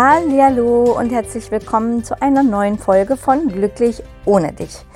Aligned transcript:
Hallo 0.00 0.96
und 0.96 1.10
herzlich 1.10 1.50
willkommen 1.50 2.04
zu 2.04 2.22
einer 2.22 2.44
neuen 2.44 2.78
Folge 2.78 3.16
von 3.16 3.48
Glücklich 3.48 4.00
ohne 4.24 4.52
dich. 4.52 4.86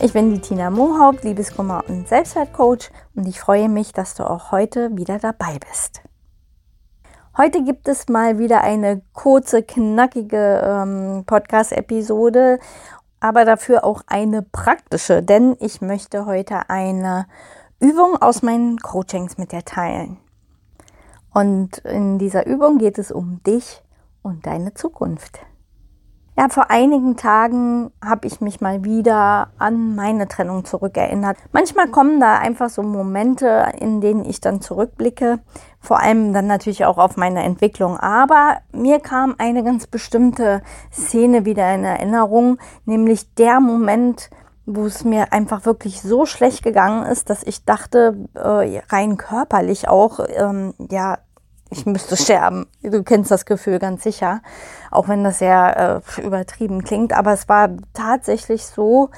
Ich 0.00 0.12
bin 0.12 0.32
die 0.32 0.40
Tina 0.40 0.70
Mohaupt, 0.70 1.24
Liebeskummer 1.24 1.82
und 1.88 2.06
Selbstwertcoach 2.06 2.92
und 3.16 3.26
ich 3.26 3.40
freue 3.40 3.68
mich, 3.68 3.92
dass 3.92 4.14
du 4.14 4.22
auch 4.22 4.52
heute 4.52 4.96
wieder 4.96 5.18
dabei 5.18 5.58
bist. 5.68 6.02
Heute 7.36 7.64
gibt 7.64 7.88
es 7.88 8.08
mal 8.08 8.38
wieder 8.38 8.60
eine 8.60 9.02
kurze, 9.14 9.64
knackige 9.64 10.62
ähm, 10.64 11.24
Podcast-Episode, 11.26 12.60
aber 13.18 13.44
dafür 13.44 13.82
auch 13.82 14.02
eine 14.06 14.42
praktische, 14.42 15.24
denn 15.24 15.56
ich 15.58 15.80
möchte 15.80 16.24
heute 16.24 16.70
eine 16.70 17.26
Übung 17.80 18.14
aus 18.16 18.42
meinen 18.42 18.78
Coachings 18.78 19.38
mit 19.38 19.50
dir 19.50 19.64
teilen. 19.64 20.18
Und 21.34 21.78
in 21.78 22.20
dieser 22.20 22.46
Übung 22.46 22.78
geht 22.78 22.98
es 22.98 23.10
um 23.10 23.42
dich 23.42 23.82
und 24.22 24.46
deine 24.46 24.74
Zukunft. 24.74 25.40
Ja, 26.34 26.48
vor 26.48 26.70
einigen 26.70 27.18
Tagen 27.18 27.90
habe 28.02 28.26
ich 28.26 28.40
mich 28.40 28.62
mal 28.62 28.84
wieder 28.84 29.48
an 29.58 29.94
meine 29.94 30.28
Trennung 30.28 30.64
zurückerinnert. 30.64 31.36
Manchmal 31.52 31.88
kommen 31.88 32.20
da 32.20 32.38
einfach 32.38 32.70
so 32.70 32.82
Momente, 32.82 33.70
in 33.78 34.00
denen 34.00 34.24
ich 34.24 34.40
dann 34.40 34.62
zurückblicke, 34.62 35.40
vor 35.78 36.00
allem 36.00 36.32
dann 36.32 36.46
natürlich 36.46 36.86
auch 36.86 36.96
auf 36.96 37.18
meine 37.18 37.42
Entwicklung. 37.42 37.98
Aber 37.98 38.56
mir 38.72 39.00
kam 39.00 39.34
eine 39.36 39.62
ganz 39.62 39.86
bestimmte 39.86 40.62
Szene 40.90 41.44
wieder 41.44 41.74
in 41.74 41.84
Erinnerung, 41.84 42.56
nämlich 42.86 43.34
der 43.34 43.60
Moment, 43.60 44.30
wo 44.64 44.86
es 44.86 45.04
mir 45.04 45.34
einfach 45.34 45.66
wirklich 45.66 46.00
so 46.00 46.24
schlecht 46.24 46.62
gegangen 46.62 47.04
ist, 47.04 47.28
dass 47.28 47.42
ich 47.42 47.66
dachte, 47.66 48.26
äh, 48.34 48.80
rein 48.88 49.18
körperlich 49.18 49.86
auch, 49.86 50.18
ähm, 50.34 50.72
ja, 50.90 51.18
ich 51.72 51.86
müsste 51.86 52.16
sterben. 52.16 52.66
Du 52.82 53.02
kennst 53.02 53.30
das 53.30 53.46
Gefühl 53.46 53.78
ganz 53.78 54.02
sicher, 54.02 54.42
auch 54.90 55.08
wenn 55.08 55.24
das 55.24 55.38
sehr 55.38 56.02
äh, 56.18 56.22
übertrieben 56.22 56.84
klingt. 56.84 57.12
Aber 57.12 57.32
es 57.32 57.48
war 57.48 57.70
tatsächlich 57.94 58.66
so, 58.66 59.10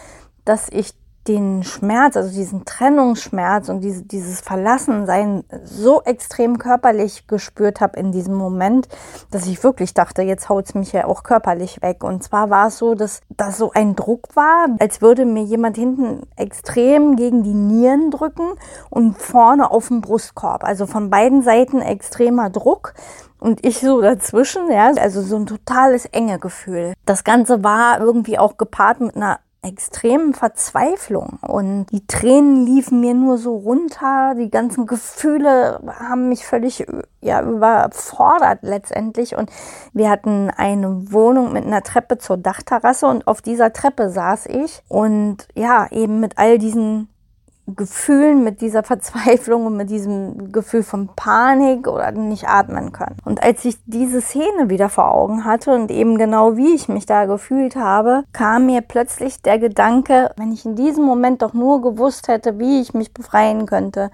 dass 0.45 0.69
ich 0.71 0.95
den 1.29 1.63
Schmerz, 1.63 2.17
also 2.17 2.33
diesen 2.33 2.65
Trennungsschmerz 2.65 3.69
und 3.69 3.81
diese, 3.81 4.03
dieses 4.03 4.41
Verlassensein 4.41 5.45
so 5.65 6.03
extrem 6.03 6.59
körperlich 6.59 7.27
gespürt 7.27 7.81
habe 7.81 7.99
in 7.99 8.13
diesem 8.13 8.35
Moment, 8.35 8.89
dass 9.31 9.47
ich 9.47 9.63
wirklich 9.65 9.95
dachte, 9.95 10.23
jetzt 10.23 10.49
haut 10.49 10.67
es 10.67 10.75
mich 10.75 10.93
ja 10.93 11.07
auch 11.07 11.23
körperlich 11.23 11.83
weg. 11.83 12.05
Und 12.05 12.23
zwar 12.23 12.51
war 12.51 12.69
es 12.69 12.79
so, 12.79 12.95
dass 12.95 13.21
da 13.31 13.51
so 13.51 13.73
ein 13.73 13.97
Druck 13.97 14.37
war, 14.37 14.67
als 14.79 15.01
würde 15.01 15.25
mir 15.25 15.45
jemand 15.45 15.77
hinten 15.77 16.23
extrem 16.37 17.17
gegen 17.17 17.43
die 17.43 17.55
Nieren 17.55 18.11
drücken 18.11 18.53
und 18.91 19.17
vorne 19.19 19.71
auf 19.71 19.89
dem 19.89 20.01
Brustkorb. 20.01 20.65
Also 20.65 20.87
von 20.87 21.11
beiden 21.11 21.43
Seiten 21.43 21.81
extremer 21.81 22.51
Druck 22.51 22.95
und 23.45 23.65
ich 23.67 23.79
so 23.79 24.01
dazwischen, 24.01 24.71
ja, 24.71 24.91
also 24.97 25.21
so 25.21 25.37
ein 25.37 25.47
totales 25.47 26.07
enge 26.07 26.39
Gefühl. 26.39 26.95
Das 27.05 27.25
Ganze 27.25 27.63
war 27.63 28.01
irgendwie 28.01 28.39
auch 28.39 28.57
gepaart 28.57 29.01
mit 29.01 29.17
einer 29.17 29.39
extremen 29.65 30.35
Verzweiflung. 30.35 31.39
Und 31.41 31.87
die 31.91 32.07
Tränen 32.07 32.67
liefen 32.67 33.01
mir 33.01 33.15
nur 33.15 33.39
so 33.39 33.57
runter, 33.57 34.35
die 34.37 34.51
ganzen 34.51 34.87
Gefühle 34.87 35.81
haben 35.99 36.29
mich 36.29 36.47
völlig 36.47 36.87
ja 37.21 37.43
überfordert 37.43 38.59
letztendlich. 38.63 39.37
Und 39.37 39.51
wir 39.93 40.11
hatten 40.11 40.51
eine 40.51 41.13
Wohnung 41.13 41.53
mit 41.53 41.65
einer 41.65 41.83
Treppe 41.83 42.19
zur 42.19 42.37
Dachterrasse 42.37 43.07
und 43.07 43.27
auf 43.27 43.43
dieser 43.43 43.73
Treppe 43.73 44.11
saß 44.11 44.47
ich. 44.47 44.83
Und 44.89 45.49
ja, 45.55 45.89
eben 45.91 46.21
mit 46.21 46.39
all 46.39 46.59
diesen 46.59 47.09
Gefühlen, 47.67 48.45
mit 48.45 48.61
dieser 48.61 48.83
Verzweiflung 48.83 49.67
und 49.67 49.77
mit 49.77 49.89
diesem 49.89 50.53
Gefühl 50.53 50.83
von 50.83 51.09
Panik 51.17 51.89
oder 51.89 52.13
nicht 52.13 52.47
atmen 52.47 52.93
können. 52.93 53.17
Und 53.25 53.43
als 53.43 53.65
ich 53.65 53.77
diese 53.87 54.21
Szene 54.21 54.69
wieder 54.69 54.91
vor 54.91 55.11
Augen 55.11 55.45
hatte 55.45 55.75
und 55.75 55.91
eben 55.91 56.19
genau 56.19 56.57
wie 56.57 56.75
ich 56.75 56.89
mich 56.89 57.07
da 57.07 57.25
gefühlt 57.25 57.75
habe, 57.77 58.25
kam 58.33 58.67
mir 58.67 58.83
plötzlich 58.83 59.41
der 59.41 59.59
Gedanke, 59.59 60.31
wenn 60.37 60.53
ich 60.53 60.67
in 60.67 60.77
diesem 60.77 61.05
Moment 61.05 61.41
doch 61.41 61.55
nur 61.55 61.81
gewusst 61.81 62.29
hätte, 62.29 62.59
wie 62.59 62.83
ich 62.83 62.93
mich 62.93 63.15
befreien 63.15 63.65
könnte, 63.65 64.11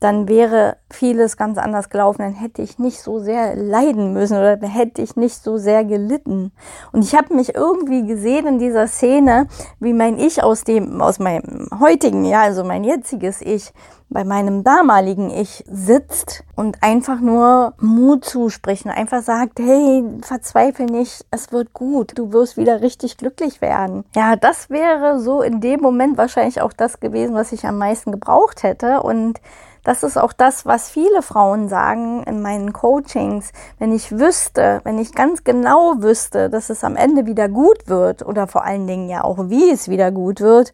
dann 0.00 0.28
wäre 0.28 0.78
vieles 0.90 1.36
ganz 1.36 1.58
anders 1.58 1.90
gelaufen. 1.90 2.22
Dann 2.22 2.34
hätte 2.34 2.62
ich 2.62 2.78
nicht 2.78 3.00
so 3.00 3.18
sehr 3.18 3.54
leiden 3.54 4.14
müssen 4.14 4.38
oder 4.38 4.56
dann 4.56 4.70
hätte 4.70 5.02
ich 5.02 5.14
nicht 5.14 5.44
so 5.44 5.58
sehr 5.58 5.84
gelitten. 5.84 6.52
Und 6.92 7.04
ich 7.04 7.14
habe 7.14 7.34
mich 7.34 7.54
irgendwie 7.54 8.06
gesehen 8.06 8.46
in 8.46 8.58
dieser 8.58 8.88
Szene, 8.88 9.46
wie 9.78 9.92
mein 9.92 10.18
Ich 10.18 10.42
aus 10.42 10.64
dem, 10.64 11.02
aus 11.02 11.18
meinem 11.18 11.68
heutigen, 11.78 12.24
ja, 12.24 12.40
also 12.42 12.64
mein 12.64 12.82
jetziges 12.82 13.42
Ich, 13.42 13.72
bei 14.08 14.24
meinem 14.24 14.64
damaligen 14.64 15.30
Ich 15.30 15.64
sitzt 15.70 16.42
und 16.56 16.82
einfach 16.82 17.20
nur 17.20 17.74
Mut 17.78 18.24
zusprechen, 18.24 18.90
einfach 18.90 19.22
sagt, 19.22 19.60
hey, 19.60 20.02
verzweifle 20.22 20.86
nicht, 20.86 21.24
es 21.30 21.52
wird 21.52 21.72
gut, 21.72 22.18
du 22.18 22.32
wirst 22.32 22.56
wieder 22.56 22.80
richtig 22.80 23.18
glücklich 23.18 23.60
werden. 23.60 24.04
Ja, 24.16 24.34
das 24.34 24.68
wäre 24.68 25.20
so 25.20 25.42
in 25.42 25.60
dem 25.60 25.80
Moment 25.80 26.18
wahrscheinlich 26.18 26.60
auch 26.60 26.72
das 26.72 27.00
gewesen, 27.00 27.34
was 27.34 27.52
ich 27.52 27.66
am 27.66 27.78
meisten 27.78 28.10
gebraucht 28.10 28.64
hätte 28.64 29.02
und 29.02 29.40
das 29.84 30.02
ist 30.02 30.16
auch 30.16 30.32
das, 30.32 30.66
was 30.66 30.90
viele 30.90 31.22
Frauen 31.22 31.68
sagen 31.68 32.22
in 32.24 32.42
meinen 32.42 32.72
Coachings. 32.72 33.52
Wenn 33.78 33.92
ich 33.92 34.12
wüsste, 34.18 34.80
wenn 34.84 34.98
ich 34.98 35.14
ganz 35.14 35.44
genau 35.44 35.94
wüsste, 35.98 36.50
dass 36.50 36.70
es 36.70 36.84
am 36.84 36.96
Ende 36.96 37.26
wieder 37.26 37.48
gut 37.48 37.88
wird 37.88 38.24
oder 38.24 38.46
vor 38.46 38.64
allen 38.64 38.86
Dingen 38.86 39.08
ja 39.08 39.24
auch, 39.24 39.48
wie 39.48 39.70
es 39.70 39.88
wieder 39.88 40.10
gut 40.10 40.40
wird, 40.40 40.72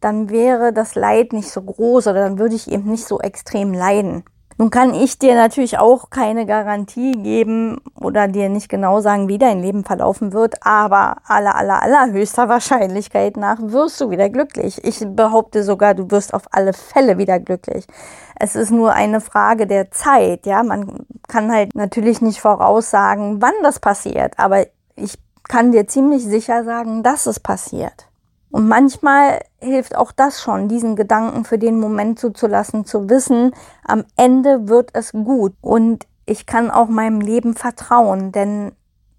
dann 0.00 0.30
wäre 0.30 0.72
das 0.72 0.94
Leid 0.94 1.32
nicht 1.32 1.50
so 1.50 1.62
groß 1.62 2.08
oder 2.08 2.20
dann 2.20 2.38
würde 2.38 2.54
ich 2.54 2.70
eben 2.70 2.90
nicht 2.90 3.06
so 3.06 3.20
extrem 3.20 3.72
leiden. 3.72 4.24
Nun 4.60 4.70
kann 4.70 4.92
ich 4.92 5.20
dir 5.20 5.36
natürlich 5.36 5.78
auch 5.78 6.10
keine 6.10 6.44
Garantie 6.44 7.12
geben 7.12 7.80
oder 7.94 8.26
dir 8.26 8.48
nicht 8.48 8.68
genau 8.68 9.00
sagen, 9.00 9.28
wie 9.28 9.38
dein 9.38 9.62
Leben 9.62 9.84
verlaufen 9.84 10.32
wird, 10.32 10.66
aber 10.66 11.18
aller, 11.28 11.54
aller, 11.54 11.80
aller 11.80 12.10
höchster 12.10 12.48
Wahrscheinlichkeit 12.48 13.36
nach 13.36 13.58
wirst 13.60 14.00
du 14.00 14.10
wieder 14.10 14.28
glücklich. 14.28 14.84
Ich 14.84 14.98
behaupte 15.06 15.62
sogar, 15.62 15.94
du 15.94 16.10
wirst 16.10 16.34
auf 16.34 16.42
alle 16.50 16.72
Fälle 16.72 17.18
wieder 17.18 17.38
glücklich. 17.38 17.86
Es 18.34 18.56
ist 18.56 18.72
nur 18.72 18.92
eine 18.94 19.20
Frage 19.20 19.68
der 19.68 19.92
Zeit, 19.92 20.44
ja. 20.44 20.64
Man 20.64 21.06
kann 21.28 21.52
halt 21.52 21.76
natürlich 21.76 22.20
nicht 22.20 22.40
voraussagen, 22.40 23.40
wann 23.40 23.54
das 23.62 23.78
passiert, 23.78 24.34
aber 24.38 24.66
ich 24.96 25.14
kann 25.44 25.70
dir 25.70 25.86
ziemlich 25.86 26.24
sicher 26.24 26.64
sagen, 26.64 27.04
dass 27.04 27.26
es 27.26 27.38
passiert. 27.38 28.07
Und 28.50 28.68
manchmal 28.68 29.40
hilft 29.58 29.96
auch 29.96 30.12
das 30.12 30.40
schon, 30.40 30.68
diesen 30.68 30.96
Gedanken 30.96 31.44
für 31.44 31.58
den 31.58 31.78
Moment 31.78 32.18
zuzulassen, 32.18 32.86
zu 32.86 33.08
wissen, 33.10 33.52
am 33.84 34.04
Ende 34.16 34.68
wird 34.68 34.90
es 34.94 35.12
gut. 35.12 35.54
Und 35.60 36.06
ich 36.24 36.46
kann 36.46 36.70
auch 36.70 36.88
meinem 36.88 37.20
Leben 37.20 37.54
vertrauen, 37.54 38.32
denn 38.32 38.72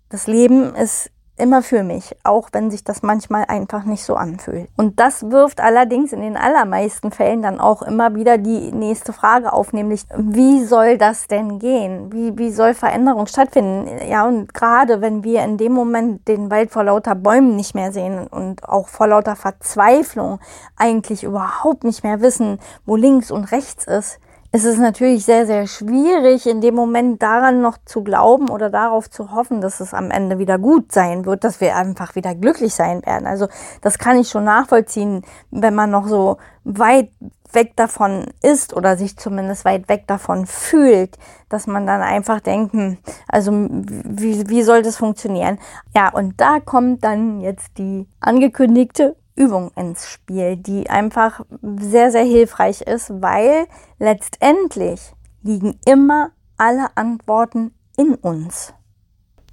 das 0.09 0.27
Leben 0.27 0.75
ist 0.75 1.11
immer 1.39 1.61
für 1.61 1.83
mich, 1.83 2.15
auch 2.23 2.49
wenn 2.51 2.69
sich 2.69 2.83
das 2.83 3.01
manchmal 3.01 3.45
einfach 3.47 3.85
nicht 3.85 4.03
so 4.03 4.15
anfühlt. 4.15 4.69
Und 4.77 4.99
das 4.99 5.31
wirft 5.31 5.61
allerdings 5.61 6.13
in 6.13 6.21
den 6.21 6.37
allermeisten 6.37 7.11
Fällen 7.11 7.41
dann 7.41 7.59
auch 7.59 7.81
immer 7.81 8.15
wieder 8.15 8.37
die 8.37 8.71
nächste 8.71 9.13
Frage 9.13 9.53
auf, 9.53 9.73
nämlich 9.73 10.05
wie 10.15 10.63
soll 10.63 10.97
das 10.97 11.27
denn 11.27 11.59
gehen? 11.59 12.11
Wie, 12.11 12.37
wie 12.37 12.51
soll 12.51 12.73
Veränderung 12.73 13.27
stattfinden? 13.27 13.87
Ja, 14.09 14.25
und 14.25 14.53
gerade 14.53 15.01
wenn 15.01 15.23
wir 15.23 15.43
in 15.43 15.57
dem 15.57 15.71
Moment 15.71 16.27
den 16.27 16.51
Wald 16.51 16.71
vor 16.71 16.83
lauter 16.83 17.15
Bäumen 17.15 17.55
nicht 17.55 17.75
mehr 17.75 17.91
sehen 17.91 18.27
und 18.27 18.67
auch 18.67 18.87
vor 18.87 19.07
lauter 19.07 19.35
Verzweiflung 19.35 20.39
eigentlich 20.75 21.23
überhaupt 21.23 21.83
nicht 21.83 22.03
mehr 22.03 22.21
wissen, 22.21 22.59
wo 22.85 22.95
links 22.95 23.31
und 23.31 23.51
rechts 23.51 23.85
ist, 23.85 24.19
es 24.51 24.65
ist 24.65 24.79
natürlich 24.79 25.25
sehr, 25.25 25.45
sehr 25.45 25.67
schwierig, 25.67 26.47
in 26.47 26.59
dem 26.59 26.73
Moment 26.73 27.21
daran 27.21 27.61
noch 27.61 27.77
zu 27.85 28.03
glauben 28.03 28.49
oder 28.49 28.71
darauf 28.71 29.09
zu 29.09 29.31
hoffen, 29.31 29.61
dass 29.61 29.79
es 29.79 29.93
am 29.93 30.09
Ende 30.09 30.39
wieder 30.39 30.57
gut 30.57 30.91
sein 30.91 31.25
wird, 31.25 31.43
dass 31.43 31.61
wir 31.61 31.75
einfach 31.75 32.15
wieder 32.15 32.33
glücklich 32.33 32.73
sein 32.73 33.05
werden. 33.05 33.27
Also 33.27 33.47
das 33.81 33.99
kann 33.99 34.17
ich 34.17 34.29
schon 34.29 34.45
nachvollziehen, 34.45 35.23
wenn 35.51 35.75
man 35.75 35.91
noch 35.91 36.07
so 36.07 36.37
weit 36.63 37.11
weg 37.51 37.75
davon 37.75 38.25
ist 38.41 38.75
oder 38.75 38.97
sich 38.97 39.17
zumindest 39.17 39.65
weit 39.65 39.87
weg 39.87 40.07
davon 40.07 40.47
fühlt, 40.47 41.17
dass 41.49 41.67
man 41.67 41.85
dann 41.85 42.01
einfach 42.01 42.39
denkt, 42.39 42.73
hm, 42.73 42.97
also 43.27 43.51
wie, 43.51 44.49
wie 44.49 44.63
soll 44.63 44.81
das 44.81 44.97
funktionieren? 44.97 45.59
Ja, 45.95 46.09
und 46.09 46.41
da 46.41 46.59
kommt 46.59 47.03
dann 47.03 47.39
jetzt 47.41 47.77
die 47.77 48.07
angekündigte 48.19 49.15
Übung 49.39 49.71
ins 49.75 50.07
Spiel, 50.07 50.57
die 50.57 50.89
einfach 50.89 51.41
sehr, 51.61 52.11
sehr 52.11 52.25
hilfreich 52.25 52.81
ist, 52.81 53.21
weil 53.21 53.67
letztendlich 53.97 55.13
liegen 55.41 55.79
immer 55.85 56.31
alle 56.57 56.87
Antworten 56.95 57.73
in 57.97 58.15
uns. 58.15 58.73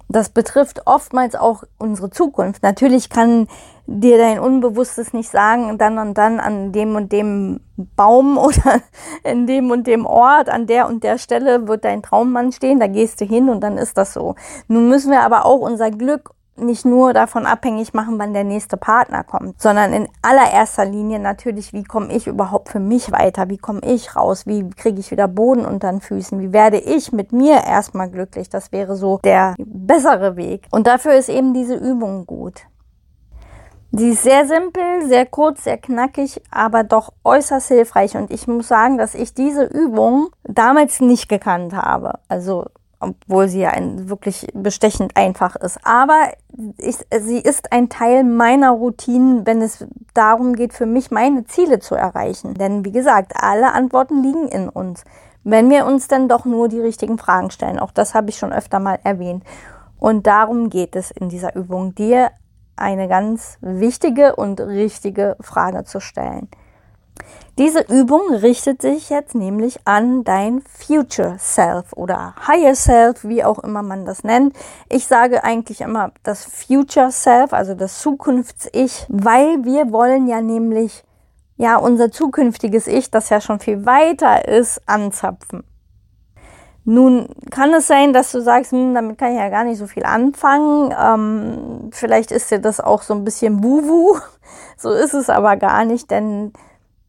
Das 0.09 0.29
betrifft 0.29 0.83
oftmals 0.85 1.35
auch 1.35 1.63
unsere 1.77 2.09
Zukunft. 2.09 2.63
Natürlich 2.63 3.09
kann 3.09 3.47
dir 3.87 4.17
dein 4.17 4.39
Unbewusstes 4.39 5.13
nicht 5.13 5.29
sagen, 5.29 5.77
dann 5.77 5.97
und 5.97 6.17
dann 6.17 6.39
an 6.39 6.71
dem 6.71 6.95
und 6.95 7.11
dem 7.11 7.61
Baum 7.75 8.37
oder 8.37 8.81
in 9.23 9.47
dem 9.47 9.71
und 9.71 9.87
dem 9.87 10.05
Ort, 10.05 10.49
an 10.49 10.67
der 10.67 10.87
und 10.87 11.03
der 11.03 11.17
Stelle 11.17 11.67
wird 11.67 11.83
dein 11.83 12.03
Traummann 12.03 12.51
stehen, 12.51 12.79
da 12.79 12.87
gehst 12.87 13.19
du 13.19 13.25
hin 13.25 13.49
und 13.49 13.61
dann 13.61 13.77
ist 13.77 13.97
das 13.97 14.13
so. 14.13 14.35
Nun 14.67 14.89
müssen 14.89 15.11
wir 15.11 15.21
aber 15.21 15.45
auch 15.45 15.59
unser 15.59 15.91
Glück 15.91 16.31
nicht 16.57 16.85
nur 16.85 17.13
davon 17.13 17.45
abhängig 17.45 17.93
machen, 17.93 18.19
wann 18.19 18.33
der 18.33 18.43
nächste 18.43 18.77
Partner 18.77 19.23
kommt, 19.23 19.61
sondern 19.61 19.93
in 19.93 20.07
allererster 20.21 20.85
Linie 20.85 21.19
natürlich, 21.19 21.73
wie 21.73 21.83
komme 21.83 22.11
ich 22.13 22.27
überhaupt 22.27 22.69
für 22.69 22.79
mich 22.79 23.11
weiter, 23.11 23.49
wie 23.49 23.57
komme 23.57 23.81
ich 23.83 24.15
raus, 24.15 24.45
wie 24.45 24.69
kriege 24.69 24.99
ich 24.99 25.11
wieder 25.11 25.27
Boden 25.27 25.65
unter 25.65 25.91
den 25.91 26.01
Füßen, 26.01 26.39
wie 26.39 26.53
werde 26.53 26.77
ich 26.77 27.11
mit 27.11 27.31
mir 27.31 27.63
erstmal 27.63 28.09
glücklich. 28.09 28.49
Das 28.49 28.71
wäre 28.71 28.95
so 28.95 29.19
der 29.23 29.55
bessere 29.57 30.35
Weg. 30.35 30.67
Und 30.71 30.87
dafür 30.87 31.13
ist 31.13 31.29
eben 31.29 31.53
diese 31.53 31.75
Übung 31.75 32.25
gut. 32.25 32.63
Sie 33.91 34.09
ist 34.09 34.23
sehr 34.23 34.45
simpel, 34.45 35.07
sehr 35.07 35.25
kurz, 35.25 35.63
sehr 35.63 35.77
knackig, 35.77 36.41
aber 36.51 36.83
doch 36.83 37.13
äußerst 37.23 37.69
hilfreich. 37.69 38.17
Und 38.17 38.31
ich 38.31 38.47
muss 38.47 38.67
sagen, 38.67 38.97
dass 38.97 39.15
ich 39.15 39.33
diese 39.33 39.63
Übung 39.63 40.29
damals 40.43 40.99
nicht 40.99 41.29
gekannt 41.29 41.73
habe. 41.73 42.19
Also 42.27 42.65
obwohl 42.99 43.47
sie 43.47 43.61
ja 43.61 43.69
ein, 43.69 44.09
wirklich 44.09 44.47
bestechend 44.53 45.15
einfach 45.15 45.55
ist. 45.55 45.79
Aber 45.83 46.31
ich, 46.77 46.97
sie 47.19 47.39
ist 47.39 47.71
ein 47.71 47.89
Teil 47.89 48.23
meiner 48.23 48.71
Routinen, 48.71 49.45
wenn 49.45 49.61
es 49.61 49.85
darum 50.13 50.55
geht, 50.55 50.73
für 50.73 50.85
mich 50.85 51.11
meine 51.11 51.45
Ziele 51.45 51.79
zu 51.79 51.95
erreichen. 51.95 52.55
Denn 52.55 52.85
wie 52.85 52.91
gesagt, 52.91 53.33
alle 53.35 53.73
Antworten 53.73 54.23
liegen 54.23 54.47
in 54.47 54.69
uns. 54.69 55.03
Wenn 55.43 55.69
wir 55.69 55.85
uns 55.85 56.07
dann 56.07 56.27
doch 56.27 56.45
nur 56.45 56.67
die 56.67 56.81
richtigen 56.81 57.17
Fragen 57.17 57.51
stellen. 57.51 57.79
Auch 57.79 57.91
das 57.91 58.13
habe 58.13 58.29
ich 58.29 58.37
schon 58.37 58.51
öfter 58.51 58.79
mal 58.79 58.99
erwähnt. 59.03 59.43
Und 59.99 60.27
darum 60.27 60.69
geht 60.69 60.95
es 60.95 61.11
in 61.11 61.29
dieser 61.29 61.55
Übung, 61.55 61.95
dir 61.95 62.31
eine 62.75 63.07
ganz 63.07 63.57
wichtige 63.61 64.35
und 64.35 64.59
richtige 64.59 65.35
Frage 65.41 65.83
zu 65.83 65.99
stellen. 65.99 66.49
Diese 67.57 67.81
Übung 67.81 68.33
richtet 68.33 68.83
sich 68.83 69.09
jetzt 69.09 69.33
nämlich 69.33 69.79
an 69.85 70.23
dein 70.23 70.61
Future 70.61 71.37
Self 71.39 71.91
oder 71.93 72.35
Higher 72.47 72.75
Self, 72.75 73.23
wie 73.23 73.43
auch 73.43 73.59
immer 73.59 73.81
man 73.81 74.05
das 74.05 74.23
nennt. 74.23 74.55
Ich 74.89 75.07
sage 75.07 75.43
eigentlich 75.43 75.81
immer 75.81 76.11
das 76.21 76.45
Future 76.45 77.11
Self, 77.11 77.53
also 77.53 77.73
das 77.73 77.99
Zukunfts-Ich, 77.99 79.07
weil 79.09 79.63
wir 79.63 79.91
wollen 79.91 80.27
ja 80.27 80.39
nämlich 80.41 81.03
ja 81.55 81.77
unser 81.77 82.11
zukünftiges 82.11 82.85
Ich, 82.85 83.09
das 83.09 83.29
ja 83.29 83.41
schon 83.41 83.59
viel 83.59 83.87
weiter 83.87 84.47
ist, 84.47 84.81
anzapfen. 84.87 85.63
Nun 86.89 87.27
kann 87.49 87.73
es 87.73 87.87
sein, 87.87 88.13
dass 88.13 88.31
du 88.31 88.39
sagst, 88.39 88.71
hm, 88.71 88.93
damit 88.93 89.17
kann 89.17 89.33
ich 89.33 89.39
ja 89.39 89.49
gar 89.49 89.65
nicht 89.65 89.77
so 89.77 89.87
viel 89.87 90.05
anfangen. 90.05 90.95
Ähm, 90.97 91.89
vielleicht 91.91 92.31
ist 92.31 92.49
dir 92.49 92.59
das 92.59 92.79
auch 92.79 93.01
so 93.01 93.13
ein 93.13 93.23
bisschen 93.23 93.63
Wuhu. 93.63 94.17
So 94.79 94.91
ist 94.91 95.15
es 95.15 95.29
aber 95.29 95.57
gar 95.57 95.85
nicht, 95.85 96.11
denn 96.11 96.53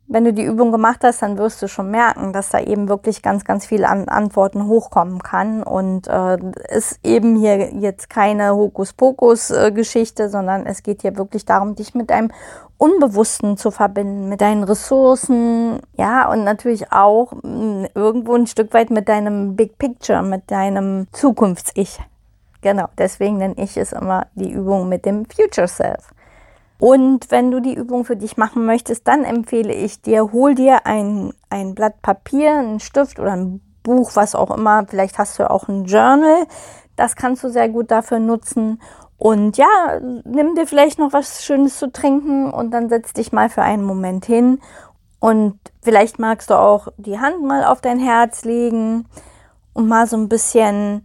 wenn 0.09 0.25
du 0.25 0.33
die 0.33 0.45
Übung 0.45 0.73
gemacht 0.73 1.01
hast, 1.03 1.21
dann 1.21 1.37
wirst 1.37 1.61
du 1.61 1.69
schon 1.69 1.91
merken, 1.91 2.33
dass 2.33 2.49
da 2.49 2.61
eben 2.61 2.89
wirklich 2.89 3.23
ganz, 3.23 3.45
ganz 3.45 3.67
viel 3.67 3.85
an 3.85 4.09
Antworten 4.09 4.67
hochkommen 4.67 5.23
kann. 5.23 5.63
Und 5.63 6.09
äh, 6.09 6.39
ist 6.71 6.99
eben 7.05 7.37
hier 7.37 7.75
jetzt 7.75 8.09
keine 8.09 8.55
Hokuspokus-Geschichte, 8.55 10.31
sondern 10.31 10.65
es 10.65 10.83
geht 10.83 11.03
hier 11.03 11.17
wirklich 11.19 11.45
darum, 11.45 11.75
dich 11.75 11.95
mit 11.95 12.09
deinem 12.09 12.33
Unbewussten 12.79 13.59
zu 13.59 13.71
verbinden, 13.71 14.29
mit 14.29 14.41
deinen 14.41 14.65
Ressourcen, 14.65 15.81
ja, 15.97 16.31
und 16.31 16.45
natürlich 16.45 16.93
auch 16.93 17.33
mh, 17.33 17.43
hm, 17.43 17.87
irgendwo 17.95 18.35
ein 18.35 18.47
Stück 18.47 18.73
weit 18.73 18.91
mit 18.91 19.09
deinem 19.09 19.57
Big 19.57 19.79
Picture, 19.79 20.23
mit 20.23 20.51
deinem 20.51 21.09
Zukunfts-Ich. 21.13 21.99
Genau, 22.61 22.87
deswegen 22.97 23.39
nenne 23.39 23.55
ich 23.59 23.77
es 23.77 23.93
immer 23.93 24.27
die 24.35 24.51
Übung 24.51 24.89
mit 24.89 25.05
dem 25.05 25.27
Future 25.27 25.69
Self. 25.69 26.11
Und 26.81 27.31
wenn 27.31 27.51
du 27.51 27.61
die 27.61 27.75
Übung 27.75 28.05
für 28.05 28.17
dich 28.17 28.37
machen 28.37 28.65
möchtest, 28.65 29.09
dann 29.09 29.25
empfehle 29.25 29.73
ich 29.73 30.01
dir, 30.01 30.33
hol 30.33 30.55
dir 30.55 30.87
ein, 30.87 31.33
ein 31.51 31.75
Blatt 31.75 32.01
Papier, 32.03 32.59
einen 32.59 32.81
Stift 32.81 33.19
oder 33.19 33.33
ein 33.33 33.61
Buch, 33.83 34.13
was 34.15 34.35
auch 34.35 34.57
immer. 34.57 34.87
Vielleicht 34.87 35.19
hast 35.19 35.39
du 35.39 35.51
auch 35.51 35.69
ein 35.69 35.87
Journal. 35.87 36.47
Das 36.95 37.17
kannst 37.17 37.43
du 37.43 37.49
sehr 37.49 37.69
gut 37.69 37.91
dafür 37.91 38.21
nutzen. 38.21 38.81
Und 39.17 39.57
ja, 39.57 39.67
nimm 40.25 40.55
dir 40.55 40.67
vielleicht 40.67 41.01
noch 41.01 41.13
was 41.13 41.45
Schönes 41.45 41.79
zu 41.79 41.91
trinken 41.91 42.53
und 42.53 42.71
dann 42.71 42.89
setz 42.89 43.13
dich 43.13 43.33
mal 43.33 43.49
für 43.49 43.63
einen 43.63 43.85
Moment 43.85 44.25
hin. 44.25 44.61
Und 45.19 45.59
vielleicht 45.83 46.21
magst 46.21 46.51
du 46.51 46.55
auch 46.55 46.89
die 46.97 47.19
Hand 47.19 47.43
mal 47.43 47.65
auf 47.65 47.81
dein 47.81 47.99
Herz 47.99 48.45
legen 48.45 49.07
und 49.73 49.89
mal 49.89 50.07
so 50.07 50.17
ein 50.17 50.29
bisschen 50.29 51.05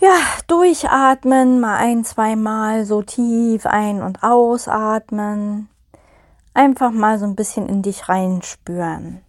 ja, 0.00 0.16
durchatmen, 0.46 1.60
mal 1.60 1.76
ein, 1.76 2.04
zwei 2.04 2.36
Mal 2.36 2.84
so 2.84 3.02
tief 3.02 3.66
ein- 3.66 4.02
und 4.02 4.22
ausatmen. 4.22 5.68
Einfach 6.54 6.90
mal 6.90 7.18
so 7.18 7.24
ein 7.24 7.36
bisschen 7.36 7.68
in 7.68 7.82
dich 7.82 8.08
reinspüren. 8.08 9.20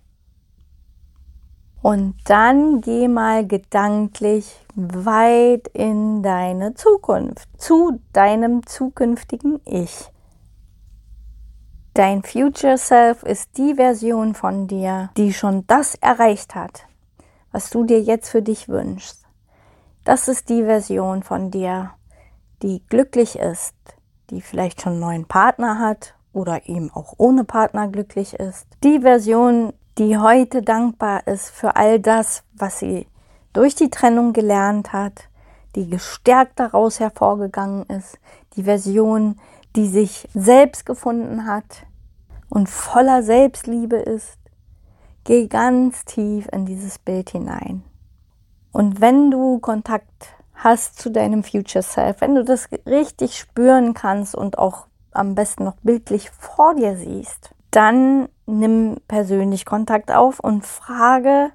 Und 1.82 2.16
dann 2.26 2.82
geh 2.82 3.08
mal 3.08 3.48
gedanklich 3.48 4.60
weit 4.76 5.68
in 5.70 6.22
deine 6.22 6.74
Zukunft, 6.74 7.48
zu 7.58 8.02
deinem 8.12 8.66
zukünftigen 8.66 9.62
Ich. 9.66 10.12
Dein 11.94 12.22
Future 12.22 12.78
Self 12.78 13.24
ist 13.24 13.58
die 13.58 13.76
Version 13.76 14.36
von 14.36 14.68
dir, 14.68 15.10
die 15.18 15.34
schon 15.34 15.66
das 15.68 15.96
erreicht 15.96 16.54
hat, 16.54 16.86
was 17.52 17.70
du 17.70 17.86
dir 17.86 18.02
jetzt 18.02 18.30
für 18.30 18.42
dich 18.42 18.70
wünschst. 18.70 19.19
Das 20.10 20.28
ist 20.28 20.50
die 20.50 20.64
Version 20.64 21.22
von 21.22 21.52
dir, 21.52 21.92
die 22.64 22.82
glücklich 22.88 23.38
ist, 23.38 23.76
die 24.32 24.42
vielleicht 24.42 24.82
schon 24.82 24.94
einen 24.94 25.02
neuen 25.02 25.26
Partner 25.28 25.78
hat 25.78 26.16
oder 26.34 26.68
eben 26.68 26.90
auch 26.90 27.14
ohne 27.18 27.44
Partner 27.44 27.88
glücklich 27.90 28.34
ist. 28.34 28.66
Die 28.84 29.02
Version, 29.02 29.72
die 30.00 30.18
heute 30.18 30.64
dankbar 30.64 31.28
ist 31.28 31.52
für 31.52 31.76
all 31.76 32.00
das, 32.00 32.44
was 32.54 32.80
sie 32.80 33.06
durch 33.54 33.76
die 33.76 33.92
Trennung 33.92 34.34
gelernt 34.34 34.94
hat, 34.94 35.30
die 35.76 35.88
gestärkt 35.88 36.60
daraus 36.60 37.00
hervorgegangen 37.00 37.84
ist. 37.84 38.18
Die 38.56 38.64
Version, 38.64 39.40
die 39.76 39.86
sich 39.86 40.28
selbst 40.34 40.88
gefunden 40.88 41.46
hat 41.46 41.86
und 42.50 42.68
voller 42.68 43.22
Selbstliebe 43.22 43.98
ist. 43.98 44.40
Geh 45.24 45.46
ganz 45.46 46.04
tief 46.04 46.48
in 46.52 46.66
dieses 46.66 46.98
Bild 46.98 47.30
hinein. 47.30 47.84
Und 48.72 49.02
wenn 49.02 49.32
du 49.32 49.60
Kontakt 49.60 50.36
hast 50.54 51.00
zu 51.00 51.10
deinem 51.10 51.44
Future 51.44 51.84
Self, 51.84 52.22
wenn 52.22 52.36
du 52.36 52.44
das 52.44 52.70
richtig 52.86 53.38
spüren 53.38 53.94
kannst 53.94 54.36
und 54.36 54.58
auch 54.58 54.88
am 55.12 55.36
besten 55.36 55.64
noch 55.64 55.78
bildlich 55.78 56.30
vor 56.32 56.76
dir 56.76 56.96
siehst, 56.96 57.56
dann 57.72 58.30
nimm 58.46 58.98
persönlich 59.08 59.66
Kontakt 59.66 60.12
auf 60.12 60.40
und 60.40 60.66
frage 60.66 61.52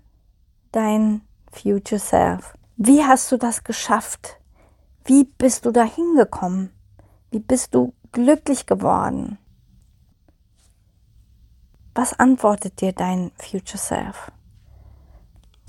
dein 0.72 1.22
Future 1.52 2.00
Self. 2.00 2.54
Wie 2.76 3.04
hast 3.04 3.30
du 3.30 3.36
das 3.36 3.64
geschafft? 3.64 4.40
Wie 5.04 5.24
bist 5.24 5.66
du 5.66 5.70
da 5.70 5.84
hingekommen? 5.84 6.70
Wie 7.30 7.38
bist 7.38 7.74
du 7.74 7.92
glücklich 8.12 8.66
geworden? 8.66 9.38
Was 11.94 12.18
antwortet 12.18 12.80
dir 12.80 12.92
dein 12.92 13.30
Future 13.36 13.78
Self? 13.78 14.32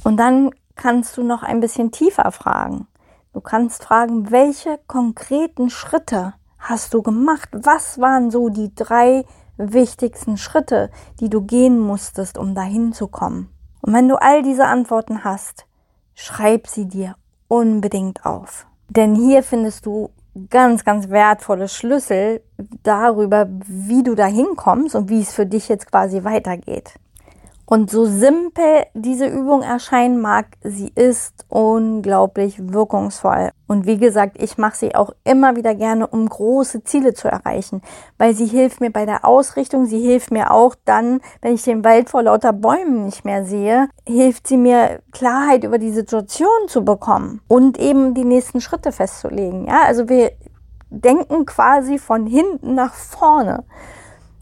Und 0.03 0.17
dann 0.17 0.51
kannst 0.75 1.17
du 1.17 1.23
noch 1.23 1.43
ein 1.43 1.59
bisschen 1.59 1.91
tiefer 1.91 2.31
fragen. 2.31 2.87
Du 3.33 3.41
kannst 3.41 3.83
fragen, 3.83 4.31
welche 4.31 4.79
konkreten 4.87 5.69
Schritte 5.69 6.33
hast 6.57 6.93
du 6.93 7.01
gemacht? 7.01 7.49
Was 7.51 7.99
waren 7.99 8.31
so 8.31 8.49
die 8.49 8.73
drei 8.73 9.25
wichtigsten 9.57 10.37
Schritte, 10.37 10.89
die 11.19 11.29
du 11.29 11.41
gehen 11.41 11.79
musstest, 11.79 12.37
um 12.37 12.55
dahin 12.55 12.93
zu 12.93 13.07
kommen? 13.07 13.49
Und 13.81 13.93
wenn 13.93 14.07
du 14.07 14.15
all 14.15 14.41
diese 14.41 14.65
Antworten 14.65 15.23
hast, 15.23 15.65
schreib 16.15 16.67
sie 16.67 16.87
dir 16.87 17.15
unbedingt 17.47 18.25
auf. 18.25 18.65
Denn 18.89 19.15
hier 19.15 19.43
findest 19.43 19.85
du 19.85 20.09
ganz, 20.49 20.83
ganz 20.83 21.09
wertvolle 21.09 21.67
Schlüssel 21.67 22.41
darüber, 22.83 23.47
wie 23.65 24.03
du 24.03 24.15
dahin 24.15 24.55
kommst 24.55 24.95
und 24.95 25.09
wie 25.09 25.21
es 25.21 25.33
für 25.33 25.45
dich 25.45 25.69
jetzt 25.69 25.89
quasi 25.89 26.23
weitergeht. 26.23 26.95
Und 27.67 27.89
so 27.89 28.05
simpel 28.05 28.85
diese 28.93 29.25
Übung 29.25 29.63
erscheinen 29.63 30.21
mag, 30.21 30.45
sie 30.61 30.91
ist 30.93 31.45
unglaublich 31.49 32.57
wirkungsvoll. 32.71 33.51
Und 33.67 33.87
wie 33.87 33.97
gesagt, 33.97 34.39
ich 34.39 34.59
mache 34.59 34.77
sie 34.77 34.93
auch 34.93 35.11
immer 35.23 35.55
wieder 35.55 35.73
gerne, 35.73 36.05
um 36.05 36.29
große 36.29 36.83
Ziele 36.83 37.15
zu 37.15 37.27
erreichen, 37.27 37.81
weil 38.19 38.35
sie 38.35 38.45
hilft 38.45 38.81
mir 38.81 38.91
bei 38.91 39.07
der 39.07 39.25
Ausrichtung, 39.25 39.87
sie 39.87 39.99
hilft 39.99 40.29
mir 40.29 40.51
auch 40.51 40.75
dann, 40.85 41.21
wenn 41.41 41.55
ich 41.55 41.63
den 41.63 41.83
Wald 41.83 42.09
vor 42.09 42.21
lauter 42.21 42.53
Bäumen 42.53 43.05
nicht 43.05 43.25
mehr 43.25 43.45
sehe, 43.45 43.89
hilft 44.07 44.47
sie 44.47 44.57
mir 44.57 44.99
Klarheit 45.11 45.63
über 45.63 45.79
die 45.79 45.91
Situation 45.91 46.67
zu 46.67 46.85
bekommen 46.85 47.41
und 47.47 47.79
eben 47.79 48.13
die 48.13 48.25
nächsten 48.25 48.61
Schritte 48.61 48.91
festzulegen. 48.91 49.65
Ja, 49.65 49.83
also 49.85 50.07
wir 50.07 50.33
denken 50.91 51.45
quasi 51.45 51.97
von 51.97 52.27
hinten 52.27 52.75
nach 52.75 52.93
vorne. 52.93 53.63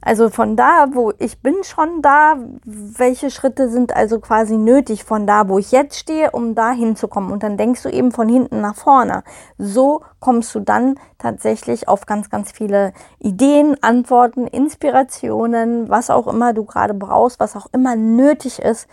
Also 0.05 0.29
von 0.29 0.57
da, 0.57 0.87
wo 0.91 1.13
ich 1.17 1.41
bin 1.41 1.63
schon 1.63 2.01
da, 2.01 2.35
welche 2.65 3.31
Schritte 3.31 3.69
sind 3.69 3.95
also 3.95 4.19
quasi 4.19 4.57
nötig 4.57 5.05
von 5.05 5.25
da, 5.25 5.47
wo 5.47 5.59
ich 5.59 5.71
jetzt 5.71 5.97
stehe, 5.97 6.31
um 6.31 6.55
da 6.55 6.71
hinzukommen. 6.71 7.31
Und 7.31 7.41
dann 7.41 7.55
denkst 7.55 7.83
du 7.83 7.89
eben 7.89 8.11
von 8.11 8.27
hinten 8.27 8.59
nach 8.59 8.75
vorne. 8.75 9.23
So 9.57 10.01
kommst 10.19 10.53
du 10.55 10.59
dann 10.59 10.95
tatsächlich 11.17 11.87
auf 11.87 12.05
ganz, 12.05 12.29
ganz 12.29 12.51
viele 12.51 12.91
Ideen, 13.19 13.77
Antworten, 13.81 14.45
Inspirationen, 14.45 15.89
was 15.89 16.09
auch 16.09 16.27
immer 16.27 16.53
du 16.53 16.65
gerade 16.65 16.93
brauchst, 16.93 17.39
was 17.39 17.55
auch 17.55 17.67
immer 17.71 17.95
nötig 17.95 18.59
ist, 18.59 18.87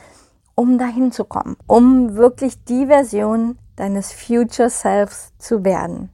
um 0.55 0.79
da 0.79 0.87
hinzukommen. 0.87 1.57
Um 1.67 2.15
wirklich 2.15 2.65
die 2.65 2.87
Version 2.87 3.59
deines 3.75 4.13
Future 4.13 4.71
Selves 4.71 5.33
zu 5.39 5.65
werden 5.65 6.11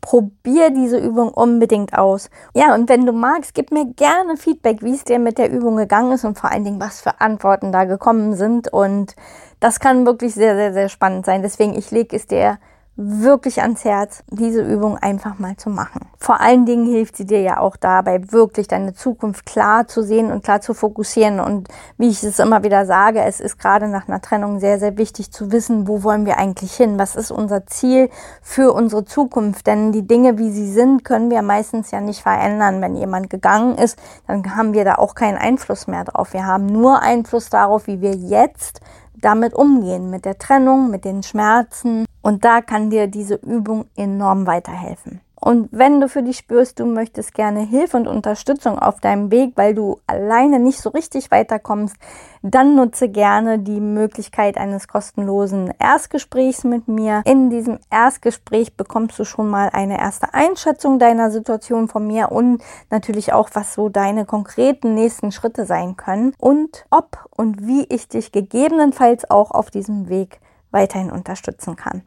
probier 0.00 0.70
diese 0.70 0.98
Übung 0.98 1.28
unbedingt 1.30 1.96
aus. 1.96 2.30
Ja, 2.54 2.74
und 2.74 2.88
wenn 2.88 3.06
du 3.06 3.12
magst, 3.12 3.54
gib 3.54 3.72
mir 3.72 3.86
gerne 3.86 4.36
Feedback, 4.36 4.82
wie 4.82 4.94
es 4.94 5.04
dir 5.04 5.18
mit 5.18 5.38
der 5.38 5.50
Übung 5.50 5.76
gegangen 5.76 6.12
ist 6.12 6.24
und 6.24 6.38
vor 6.38 6.50
allen 6.50 6.64
Dingen, 6.64 6.80
was 6.80 7.00
für 7.00 7.20
Antworten 7.20 7.72
da 7.72 7.84
gekommen 7.84 8.34
sind. 8.34 8.72
Und 8.72 9.16
das 9.60 9.80
kann 9.80 10.06
wirklich 10.06 10.34
sehr, 10.34 10.54
sehr, 10.56 10.72
sehr 10.72 10.88
spannend 10.88 11.26
sein. 11.26 11.42
Deswegen, 11.42 11.74
ich 11.74 11.90
lege 11.90 12.16
es 12.16 12.26
dir 12.26 12.58
wirklich 13.00 13.62
ans 13.62 13.84
Herz, 13.84 14.24
diese 14.28 14.60
Übung 14.60 14.98
einfach 14.98 15.38
mal 15.38 15.56
zu 15.56 15.70
machen. 15.70 16.00
Vor 16.18 16.40
allen 16.40 16.66
Dingen 16.66 16.84
hilft 16.84 17.16
sie 17.16 17.26
dir 17.26 17.40
ja 17.40 17.60
auch 17.60 17.76
dabei, 17.76 18.32
wirklich 18.32 18.66
deine 18.66 18.92
Zukunft 18.92 19.46
klar 19.46 19.86
zu 19.86 20.02
sehen 20.02 20.32
und 20.32 20.42
klar 20.42 20.60
zu 20.60 20.74
fokussieren. 20.74 21.38
Und 21.38 21.68
wie 21.96 22.08
ich 22.08 22.24
es 22.24 22.40
immer 22.40 22.64
wieder 22.64 22.86
sage, 22.86 23.22
es 23.22 23.38
ist 23.38 23.56
gerade 23.56 23.86
nach 23.86 24.08
einer 24.08 24.20
Trennung 24.20 24.58
sehr, 24.58 24.80
sehr 24.80 24.98
wichtig 24.98 25.30
zu 25.30 25.52
wissen, 25.52 25.86
wo 25.86 26.02
wollen 26.02 26.26
wir 26.26 26.38
eigentlich 26.38 26.74
hin? 26.74 26.98
Was 26.98 27.14
ist 27.14 27.30
unser 27.30 27.66
Ziel 27.66 28.10
für 28.42 28.72
unsere 28.72 29.04
Zukunft? 29.04 29.68
Denn 29.68 29.92
die 29.92 30.04
Dinge, 30.04 30.36
wie 30.38 30.50
sie 30.50 30.70
sind, 30.72 31.04
können 31.04 31.30
wir 31.30 31.42
meistens 31.42 31.92
ja 31.92 32.00
nicht 32.00 32.22
verändern. 32.22 32.82
Wenn 32.82 32.96
jemand 32.96 33.30
gegangen 33.30 33.78
ist, 33.78 33.96
dann 34.26 34.56
haben 34.56 34.72
wir 34.72 34.84
da 34.84 34.96
auch 34.96 35.14
keinen 35.14 35.38
Einfluss 35.38 35.86
mehr 35.86 36.02
drauf. 36.02 36.32
Wir 36.32 36.46
haben 36.46 36.66
nur 36.66 37.00
Einfluss 37.00 37.48
darauf, 37.48 37.86
wie 37.86 38.00
wir 38.00 38.16
jetzt 38.16 38.80
damit 39.20 39.54
umgehen, 39.54 40.10
mit 40.10 40.24
der 40.24 40.38
Trennung, 40.38 40.90
mit 40.90 41.04
den 41.04 41.22
Schmerzen. 41.22 42.07
Und 42.22 42.44
da 42.44 42.60
kann 42.60 42.90
dir 42.90 43.06
diese 43.06 43.36
Übung 43.36 43.86
enorm 43.96 44.46
weiterhelfen. 44.46 45.20
Und 45.40 45.68
wenn 45.70 46.00
du 46.00 46.08
für 46.08 46.22
dich 46.22 46.38
spürst, 46.38 46.80
du 46.80 46.86
möchtest 46.86 47.32
gerne 47.32 47.60
Hilfe 47.60 47.96
und 47.96 48.08
Unterstützung 48.08 48.78
auf 48.78 48.98
deinem 48.98 49.30
Weg, 49.30 49.52
weil 49.54 49.72
du 49.72 50.00
alleine 50.06 50.58
nicht 50.58 50.80
so 50.80 50.90
richtig 50.90 51.30
weiterkommst, 51.30 51.96
dann 52.42 52.74
nutze 52.74 53.08
gerne 53.08 53.60
die 53.60 53.80
Möglichkeit 53.80 54.58
eines 54.58 54.88
kostenlosen 54.88 55.72
Erstgesprächs 55.78 56.64
mit 56.64 56.88
mir. 56.88 57.22
In 57.24 57.50
diesem 57.50 57.78
Erstgespräch 57.88 58.76
bekommst 58.76 59.18
du 59.18 59.24
schon 59.24 59.48
mal 59.48 59.70
eine 59.72 59.98
erste 59.98 60.34
Einschätzung 60.34 60.98
deiner 60.98 61.30
Situation 61.30 61.86
von 61.86 62.06
mir 62.06 62.32
und 62.32 62.60
natürlich 62.90 63.32
auch, 63.32 63.50
was 63.52 63.74
so 63.74 63.88
deine 63.88 64.24
konkreten 64.24 64.94
nächsten 64.94 65.30
Schritte 65.30 65.66
sein 65.66 65.96
können 65.96 66.34
und 66.38 66.84
ob 66.90 67.28
und 67.36 67.64
wie 67.64 67.84
ich 67.88 68.08
dich 68.08 68.32
gegebenenfalls 68.32 69.30
auch 69.30 69.52
auf 69.52 69.70
diesem 69.70 70.08
Weg 70.08 70.40
weiterhin 70.70 71.10
unterstützen 71.10 71.76
kann. 71.76 72.02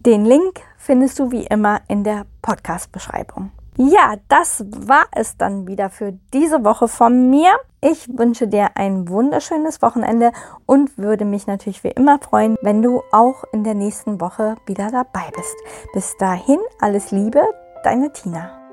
Den 0.00 0.24
Link 0.24 0.60
findest 0.76 1.18
du 1.18 1.30
wie 1.30 1.46
immer 1.46 1.80
in 1.88 2.04
der 2.04 2.26
Podcast-Beschreibung. 2.42 3.52
Ja, 3.76 4.14
das 4.28 4.64
war 4.68 5.06
es 5.12 5.36
dann 5.36 5.66
wieder 5.66 5.90
für 5.90 6.12
diese 6.32 6.64
Woche 6.64 6.86
von 6.86 7.28
mir. 7.30 7.56
Ich 7.80 8.06
wünsche 8.16 8.46
dir 8.46 8.76
ein 8.76 9.08
wunderschönes 9.08 9.82
Wochenende 9.82 10.30
und 10.64 10.96
würde 10.96 11.24
mich 11.24 11.46
natürlich 11.48 11.82
wie 11.82 11.88
immer 11.88 12.18
freuen, 12.20 12.56
wenn 12.62 12.82
du 12.82 13.02
auch 13.10 13.42
in 13.52 13.64
der 13.64 13.74
nächsten 13.74 14.20
Woche 14.20 14.56
wieder 14.66 14.90
dabei 14.92 15.28
bist. 15.34 15.56
Bis 15.92 16.16
dahin, 16.18 16.60
alles 16.80 17.10
Liebe, 17.10 17.42
deine 17.82 18.12
Tina. 18.12 18.63